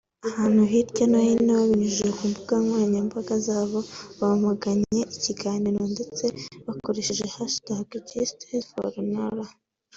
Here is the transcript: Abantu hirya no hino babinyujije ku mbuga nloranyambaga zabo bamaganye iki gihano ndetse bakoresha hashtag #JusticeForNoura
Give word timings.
Abantu 0.29 0.61
hirya 0.71 1.03
no 1.11 1.19
hino 1.27 1.51
babinyujije 1.59 2.09
ku 2.17 2.23
mbuga 2.29 2.53
nloranyambaga 2.61 3.35
zabo 3.47 3.79
bamaganye 4.19 4.99
iki 5.15 5.31
gihano 5.39 5.69
ndetse 5.93 6.25
bakoresha 6.65 7.13
hashtag 7.35 7.87
#JusticeForNoura 8.07 9.51